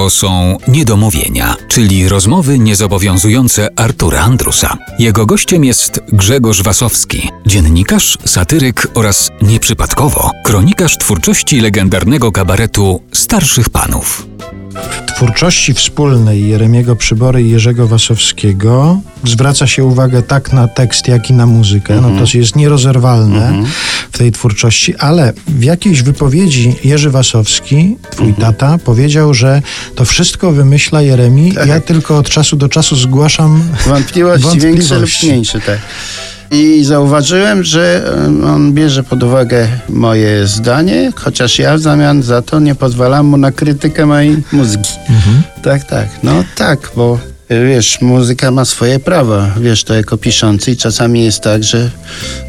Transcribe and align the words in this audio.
To 0.00 0.10
są 0.10 0.56
Niedomówienia, 0.68 1.56
czyli 1.68 2.08
rozmowy 2.08 2.58
niezobowiązujące 2.58 3.68
Artura 3.76 4.20
Andrusa. 4.20 4.78
Jego 4.98 5.26
gościem 5.26 5.64
jest 5.64 6.00
Grzegorz 6.12 6.62
Wasowski, 6.62 7.28
dziennikarz, 7.46 8.18
satyryk 8.24 8.88
oraz 8.94 9.30
nieprzypadkowo 9.42 10.30
kronikarz 10.44 10.98
twórczości 10.98 11.60
legendarnego 11.60 12.32
kabaretu 12.32 13.02
Starszych 13.12 13.70
Panów. 13.70 14.26
W 15.06 15.12
twórczości 15.14 15.74
wspólnej 15.74 16.48
Jeremiego 16.48 16.96
Przybory 16.96 17.42
i 17.42 17.50
Jerzego 17.50 17.88
Wasowskiego 17.88 19.00
zwraca 19.24 19.66
się 19.66 19.84
uwagę 19.84 20.22
tak 20.22 20.52
na 20.52 20.68
tekst, 20.68 21.08
jak 21.08 21.30
i 21.30 21.32
na 21.32 21.46
muzykę. 21.46 22.00
No 22.00 22.08
to 22.08 22.38
jest 22.38 22.56
nierozerwalne 22.56 23.62
w 24.09 24.09
tej 24.20 24.32
twórczości, 24.32 24.96
ale 24.96 25.32
w 25.48 25.64
jakiejś 25.64 26.02
wypowiedzi 26.02 26.76
Jerzy 26.84 27.10
Wasowski, 27.10 27.96
twój 28.10 28.34
tata, 28.34 28.78
powiedział, 28.84 29.34
że 29.34 29.62
to 29.94 30.04
wszystko 30.04 30.52
wymyśla 30.52 31.02
Jeremi. 31.02 31.52
Ja 31.66 31.80
tylko 31.80 32.18
od 32.18 32.28
czasu 32.28 32.56
do 32.56 32.68
czasu 32.68 32.96
zgłaszam 32.96 33.62
Wątpliwości, 33.86 34.60
większe 34.60 34.70
lub 34.70 34.78
Wątpliwości. 34.78 35.26
mniejsze, 35.26 35.60
tak. 35.60 35.78
I 36.50 36.84
zauważyłem, 36.84 37.64
że 37.64 38.12
on 38.46 38.72
bierze 38.72 39.02
pod 39.02 39.22
uwagę 39.22 39.68
moje 39.88 40.46
zdanie, 40.46 41.12
chociaż 41.16 41.58
ja 41.58 41.76
w 41.76 41.80
zamian 41.80 42.22
za 42.22 42.42
to 42.42 42.60
nie 42.60 42.74
pozwalam 42.74 43.26
mu 43.26 43.36
na 43.36 43.52
krytykę 43.52 44.06
mojej 44.06 44.42
muzyki. 44.52 44.92
Tak, 45.62 45.84
tak. 45.84 46.08
No 46.22 46.44
tak, 46.56 46.90
bo 46.96 47.18
wiesz, 47.50 48.00
muzyka 48.00 48.50
ma 48.50 48.64
swoje 48.64 49.00
prawa, 49.00 49.50
wiesz 49.60 49.84
to 49.84 49.94
jako 49.94 50.16
piszący 50.16 50.70
i 50.70 50.76
czasami 50.76 51.24
jest 51.24 51.40
tak, 51.40 51.64
że 51.64 51.90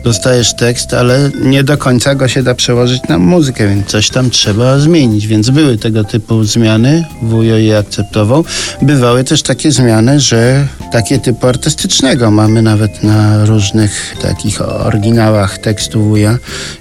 dostajesz 0.04 0.56
tekst, 0.56 0.94
ale 0.94 1.32
nie 1.42 1.64
do 1.64 1.78
końca 1.78 2.16
go 2.16 2.28
się 2.28 2.44
da 2.44 2.56
przełożyć 2.56 3.02
na 3.10 3.18
muzykę, 3.18 3.68
więc 3.68 3.88
coś 3.88 4.10
tam 4.10 4.30
trzeba 4.30 4.80
zmienić, 4.80 5.28
więc 5.28 5.50
były 5.50 5.78
tego 5.78 6.04
typu 6.04 6.44
zmiany, 6.44 7.06
wujo 7.22 7.58
je 7.58 7.78
akceptował. 7.78 8.46
Bywały 8.82 9.24
też 9.24 9.42
takie 9.42 9.72
zmiany, 9.72 10.20
że 10.20 10.68
takie 10.92 11.20
typu 11.20 11.48
artystycznego 11.48 12.32
mamy 12.32 12.62
nawet 12.62 13.04
na 13.04 13.46
różnych 13.46 14.16
takich 14.22 14.62
oryginałach 14.62 15.58
tekstu 15.58 16.04
wuja, 16.04 16.38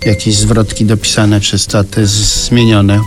jakieś 0.07 0.37
zwrotki 0.37 0.85
dopisane 0.85 1.41
przez 1.41 1.67
tatę 1.67 2.07
zmienione. 2.07 3.01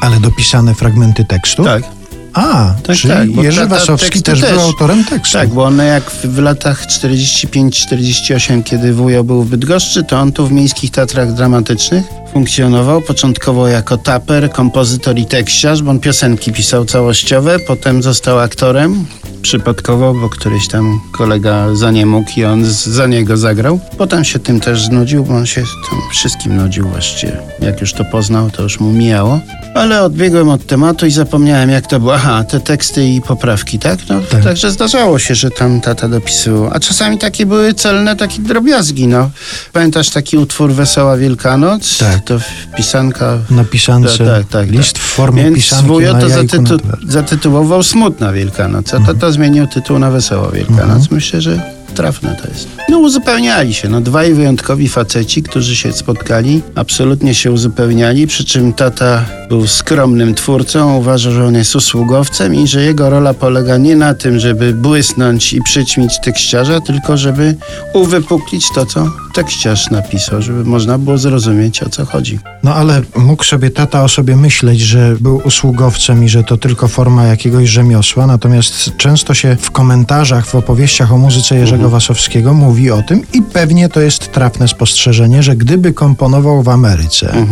ale 0.00 0.20
dopisane 0.20 0.74
fragmenty 0.74 1.24
tekstu. 1.24 1.64
Tak. 1.64 2.01
A, 2.34 2.74
Tak, 2.82 2.96
czyli 2.96 3.14
tak, 3.14 3.44
Jerzy 3.44 3.60
tata 3.60 3.68
Wasowski 3.74 4.08
teksty 4.08 4.30
też, 4.30 4.40
też. 4.40 4.50
był 4.50 4.60
autorem 4.60 5.04
tekstu. 5.04 5.38
Tak, 5.38 5.48
bo 5.48 5.64
one 5.64 5.86
jak 5.86 6.10
w, 6.10 6.26
w 6.26 6.38
latach 6.38 6.86
45-48, 6.86 8.62
kiedy 8.62 8.92
wujo 8.92 9.24
był 9.24 9.42
w 9.42 9.48
Bydgoszczy, 9.50 10.04
to 10.04 10.20
on 10.20 10.32
tu 10.32 10.46
w 10.46 10.52
Miejskich 10.52 10.90
Teatrach 10.90 11.32
Dramatycznych 11.32 12.04
funkcjonował. 12.32 13.00
Początkowo 13.00 13.68
jako 13.68 13.96
taper, 13.96 14.50
kompozytor 14.52 15.18
i 15.18 15.26
tekściarz, 15.26 15.82
bo 15.82 15.90
on 15.90 16.00
piosenki 16.00 16.52
pisał 16.52 16.84
całościowe, 16.84 17.58
potem 17.58 18.02
został 18.02 18.38
aktorem. 18.38 19.06
Przypadkowo, 19.42 20.14
bo 20.14 20.28
któryś 20.28 20.68
tam 20.68 21.00
kolega 21.12 21.74
za 21.74 21.90
nie 21.90 22.06
mógł 22.06 22.30
i 22.36 22.44
on 22.44 22.64
za 22.70 23.06
niego 23.06 23.36
zagrał. 23.36 23.80
Potem 23.98 24.24
się 24.24 24.38
tym 24.38 24.60
też 24.60 24.84
znudził, 24.84 25.24
bo 25.24 25.34
on 25.36 25.46
się 25.46 25.60
tym 25.60 25.98
wszystkim 26.10 26.56
nudził 26.56 26.88
właściwie. 26.88 27.36
Jak 27.60 27.80
już 27.80 27.92
to 27.92 28.04
poznał, 28.04 28.50
to 28.50 28.62
już 28.62 28.80
mu 28.80 28.92
mijało. 28.92 29.40
Ale 29.74 30.02
odbiegłem 30.02 30.48
od 30.48 30.66
tematu 30.66 31.06
i 31.06 31.10
zapomniałem 31.10 31.70
jak 31.70 31.86
to 31.86 32.00
było. 32.00 32.14
Aha, 32.14 32.44
te 32.44 32.60
teksty 32.60 33.04
i 33.08 33.20
poprawki, 33.20 33.78
tak? 33.78 33.98
No, 34.08 34.20
Tak. 34.30 34.44
Także 34.44 34.70
zdarzało 34.70 35.18
się, 35.18 35.34
że 35.34 35.50
tam 35.50 35.80
tata 35.80 36.08
dopisywał. 36.08 36.70
A 36.72 36.80
czasami 36.80 37.18
takie 37.18 37.46
były 37.46 37.74
celne, 37.74 38.16
takie 38.16 38.42
drobiazgi, 38.42 39.06
no. 39.06 39.30
Pamiętasz 39.72 40.10
taki 40.10 40.36
utwór 40.38 40.72
Wesoła 40.72 41.16
Wielkanoc? 41.16 41.98
Tak. 41.98 42.24
To 42.24 42.38
pisanka... 42.76 43.38
Na 43.50 43.64
pisance 43.64 44.18
Tak, 44.18 44.26
tak, 44.26 44.46
tak, 44.48 44.70
list 44.70 44.92
tak. 44.92 45.02
w 45.02 45.06
formie 45.06 45.42
Więc 45.44 45.56
pisanki 45.56 45.98
na 46.02 46.20
to 46.20 46.26
zatytu- 46.28 46.78
zatytułował 47.08 47.82
Smutna 47.82 48.32
Wielkanoc, 48.32 48.94
a 48.94 49.00
tata 49.00 49.31
zmienił 49.32 49.66
tytuł 49.66 49.98
na 49.98 50.10
Wesoła 50.10 50.50
Wielkanoc. 50.50 50.80
Mhm. 50.80 51.06
Myślę, 51.10 51.40
że 51.40 51.60
trafne 51.94 52.36
to 52.42 52.48
jest. 52.48 52.68
No 52.88 52.98
uzupełniali 52.98 53.74
się, 53.74 53.88
no 53.88 54.00
dwaj 54.00 54.34
wyjątkowi 54.34 54.88
faceci, 54.88 55.42
którzy 55.42 55.76
się 55.76 55.92
spotkali, 55.92 56.62
absolutnie 56.74 57.34
się 57.34 57.52
uzupełniali, 57.52 58.26
przy 58.26 58.44
czym 58.44 58.72
tata 58.72 59.24
był 59.52 59.66
skromnym 59.66 60.34
twórcą, 60.34 60.96
uważał, 60.96 61.32
że 61.32 61.46
on 61.46 61.54
jest 61.54 61.76
usługowcem 61.76 62.54
i 62.54 62.66
że 62.66 62.82
jego 62.82 63.10
rola 63.10 63.34
polega 63.34 63.76
nie 63.76 63.96
na 63.96 64.14
tym, 64.14 64.38
żeby 64.38 64.74
błysnąć 64.74 65.52
i 65.52 65.62
przyćmić 65.62 66.20
tekściarza, 66.24 66.80
tylko 66.80 67.16
żeby 67.16 67.54
uwypuklić 67.94 68.66
to, 68.74 68.86
co 68.86 69.10
tekściarz 69.34 69.90
napisał, 69.90 70.42
żeby 70.42 70.64
można 70.64 70.98
było 70.98 71.18
zrozumieć, 71.18 71.82
o 71.82 71.88
co 71.88 72.04
chodzi. 72.06 72.38
No 72.62 72.74
ale 72.74 73.02
mógł 73.16 73.44
sobie 73.44 73.70
tata 73.70 74.04
o 74.04 74.08
sobie 74.08 74.36
myśleć, 74.36 74.80
że 74.80 75.16
był 75.20 75.42
usługowcem 75.44 76.24
i 76.24 76.28
że 76.28 76.44
to 76.44 76.56
tylko 76.56 76.88
forma 76.88 77.24
jakiegoś 77.24 77.68
rzemiosła, 77.68 78.26
natomiast 78.26 78.90
często 78.96 79.34
się 79.34 79.56
w 79.60 79.70
komentarzach, 79.70 80.46
w 80.46 80.54
opowieściach 80.54 81.12
o 81.12 81.18
muzyce 81.18 81.56
Jerzego 81.56 81.90
Wasowskiego 81.90 82.54
mówi 82.54 82.90
o 82.90 83.02
tym 83.02 83.22
i 83.32 83.42
pewnie 83.42 83.88
to 83.88 84.00
jest 84.00 84.32
trafne 84.32 84.68
spostrzeżenie, 84.68 85.42
że 85.42 85.56
gdyby 85.56 85.92
komponował 85.92 86.62
w 86.62 86.68
Ameryce, 86.68 87.46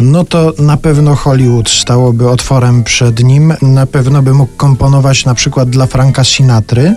no 0.00 0.24
to 0.24 0.52
na 0.58 0.76
pewno 0.76 1.14
Hollywood 1.14 1.70
stałoby 1.70 2.28
otworem 2.30 2.84
przed 2.84 3.24
nim, 3.24 3.54
na 3.62 3.86
pewno 3.86 4.22
by 4.22 4.34
mógł 4.34 4.52
komponować 4.56 5.24
na 5.24 5.34
przykład 5.34 5.70
dla 5.70 5.86
Franka 5.86 6.24
Sinatry, 6.24 6.94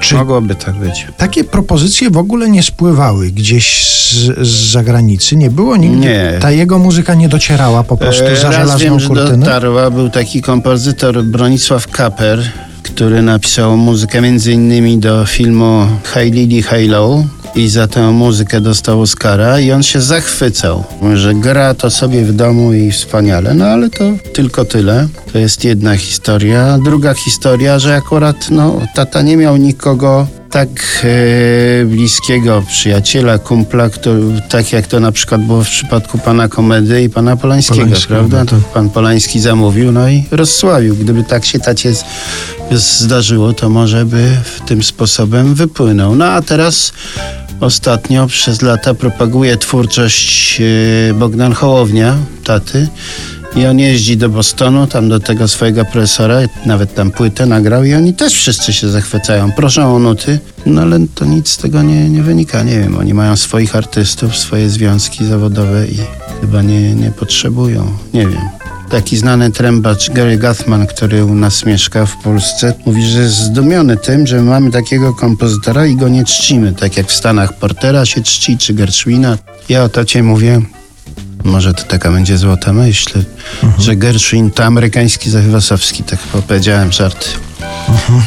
czy 0.00 0.14
Mogłoby 0.14 0.54
tak 0.54 0.74
być. 0.74 1.06
takie 1.16 1.44
propozycje 1.44 2.10
w 2.10 2.16
ogóle 2.16 2.50
nie 2.50 2.62
spływały 2.62 3.30
gdzieś 3.30 3.84
z, 4.12 4.48
z 4.48 4.72
zagranicy? 4.72 5.36
Nie 5.36 5.50
było 5.50 5.76
nigdy? 5.76 5.96
Nie. 5.98 6.32
Ta 6.40 6.50
jego 6.50 6.78
muzyka 6.78 7.14
nie 7.14 7.28
docierała 7.28 7.82
po 7.84 7.96
prostu 7.96 8.24
E, 8.24 8.36
za 8.36 8.52
żelazną 8.52 8.78
wiem, 8.78 9.00
że 9.00 9.06
kurtynę? 9.08 9.38
dotarła, 9.46 9.90
był 9.90 10.10
taki 10.10 10.42
kompozytor 10.42 11.24
Bronisław 11.24 11.86
Kaper, 11.88 12.50
który 12.82 13.22
napisał 13.22 13.76
muzykę 13.76 14.20
między 14.20 14.52
innymi 14.52 14.98
do 14.98 15.26
filmu 15.26 15.86
Hey 16.04 16.30
Lily, 16.30 16.62
Hey 16.62 16.88
Low 16.88 17.24
i 17.54 17.68
za 17.68 17.86
tę 17.86 18.10
muzykę 18.10 18.60
dostał 18.60 19.00
Oscara 19.00 19.60
i 19.60 19.72
on 19.72 19.82
się 19.82 20.00
zachwycał, 20.00 20.84
że 21.14 21.34
gra 21.34 21.74
to 21.74 21.90
sobie 21.90 22.24
w 22.24 22.32
domu 22.32 22.72
i 22.72 22.92
wspaniale, 22.92 23.54
no 23.54 23.64
ale 23.64 23.90
to 23.90 24.04
tylko 24.32 24.64
tyle. 24.64 25.08
To 25.32 25.38
jest 25.38 25.64
jedna 25.64 25.96
historia. 25.96 26.78
Druga 26.84 27.14
historia, 27.14 27.78
że 27.78 27.96
akurat 27.96 28.50
no, 28.50 28.80
tata 28.94 29.22
nie 29.22 29.36
miał 29.36 29.56
nikogo 29.56 30.26
tak 30.50 30.68
e, 31.04 31.84
bliskiego 31.84 32.62
przyjaciela, 32.68 33.38
kumpla, 33.38 33.90
który, 33.90 34.20
tak 34.48 34.72
jak 34.72 34.86
to 34.86 35.00
na 35.00 35.12
przykład 35.12 35.40
było 35.46 35.64
w 35.64 35.68
przypadku 35.68 36.18
pana 36.18 36.48
Komedy 36.48 37.02
i 37.02 37.08
pana 37.10 37.36
Polańskiego, 37.36 37.80
Polańskiego, 37.80 38.14
prawda? 38.14 38.38
no 38.38 38.44
to- 38.46 38.68
Pan 38.74 38.90
Polański 38.90 39.40
zamówił, 39.40 39.92
no 39.92 40.08
i 40.08 40.24
rozsławił. 40.30 40.96
Gdyby 40.96 41.24
tak 41.24 41.44
się 41.44 41.58
tacie 41.58 41.92
zdarzyło, 42.72 43.52
to 43.52 43.68
może 43.68 44.04
by 44.04 44.36
w 44.44 44.68
tym 44.68 44.82
sposobem 44.82 45.54
wypłynął. 45.54 46.16
No 46.16 46.24
a 46.24 46.42
teraz 46.42 46.92
ostatnio 47.60 48.26
przez 48.26 48.62
lata 48.62 48.94
propaguje 48.94 49.56
twórczość 49.56 50.60
e, 51.10 51.14
Bogdan 51.14 51.52
Hołownia, 51.52 52.16
taty. 52.44 52.88
I 53.56 53.66
on 53.66 53.78
jeździ 53.78 54.16
do 54.16 54.28
Bostonu, 54.28 54.86
tam 54.86 55.08
do 55.08 55.20
tego 55.20 55.48
swojego 55.48 55.84
profesora, 55.84 56.38
nawet 56.66 56.94
tam 56.94 57.10
płytę 57.10 57.46
nagrał 57.46 57.84
i 57.84 57.94
oni 57.94 58.14
też 58.14 58.32
wszyscy 58.32 58.72
się 58.72 58.88
zachwycają. 58.88 59.52
Proszą 59.52 59.96
o 59.96 59.98
nuty, 59.98 60.38
no 60.66 60.82
ale 60.82 60.98
to 61.14 61.24
nic 61.24 61.48
z 61.48 61.56
tego 61.56 61.82
nie, 61.82 62.08
nie 62.08 62.22
wynika. 62.22 62.62
Nie 62.62 62.80
wiem, 62.80 62.98
oni 62.98 63.14
mają 63.14 63.36
swoich 63.36 63.76
artystów, 63.76 64.36
swoje 64.36 64.70
związki 64.70 65.24
zawodowe 65.24 65.86
i 65.86 65.98
chyba 66.40 66.62
nie, 66.62 66.94
nie 66.94 67.10
potrzebują. 67.10 67.86
Nie 68.14 68.26
wiem. 68.26 68.69
Taki 68.90 69.16
znany 69.16 69.50
trębacz 69.50 70.10
Gary 70.10 70.36
Gathman, 70.36 70.86
który 70.86 71.24
u 71.24 71.34
nas 71.34 71.66
mieszka 71.66 72.06
w 72.06 72.16
Polsce, 72.16 72.74
mówi, 72.86 73.06
że 73.06 73.20
jest 73.20 73.36
zdumiony 73.36 73.96
tym, 73.96 74.26
że 74.26 74.42
mamy 74.42 74.70
takiego 74.70 75.14
kompozytora 75.14 75.86
i 75.86 75.96
go 75.96 76.08
nie 76.08 76.24
czcimy. 76.24 76.72
Tak 76.72 76.96
jak 76.96 77.06
w 77.06 77.12
Stanach 77.12 77.52
Portera 77.52 78.06
się 78.06 78.22
czci, 78.22 78.58
czy 78.58 78.74
Gershwina. 78.74 79.38
Ja 79.68 79.82
o 79.82 79.88
tacie 79.88 80.22
mówię, 80.22 80.62
może 81.44 81.74
to 81.74 81.82
taka 81.82 82.12
będzie 82.12 82.38
złota 82.38 82.72
myśl, 82.72 83.24
że 83.78 83.96
Gershwin 83.96 84.50
to 84.50 84.64
amerykański 84.64 85.30
Wasowski, 85.30 86.02
tak 86.02 86.18
powiedziałem 86.18 86.92
żart. 86.92 87.28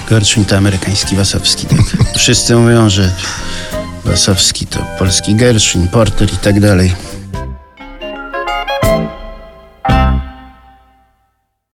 Gershwin 0.10 0.45
to 0.45 0.57
amerykański 0.57 1.15
Wasowski. 1.15 1.65
Tak. 1.65 1.80
Wszyscy 2.18 2.56
mówią, 2.56 2.89
że 2.89 3.12
Wasowski 4.06 4.68
to 4.68 4.80
polski 5.00 5.36
Gershwin, 5.36 5.88
Porter 5.88 6.33
i 6.33 6.38
tak 6.38 6.60
dalej. 6.60 6.94